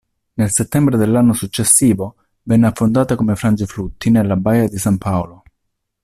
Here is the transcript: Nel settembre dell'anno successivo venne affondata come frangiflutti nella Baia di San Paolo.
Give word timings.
Nel 0.33 0.49
settembre 0.49 0.97
dell'anno 0.97 1.31
successivo 1.31 2.15
venne 2.41 2.65
affondata 2.65 3.13
come 3.15 3.35
frangiflutti 3.35 4.09
nella 4.09 4.35
Baia 4.35 4.67
di 4.67 4.79
San 4.79 4.97
Paolo. 4.97 5.43